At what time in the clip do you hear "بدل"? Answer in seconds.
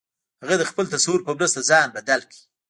1.95-2.21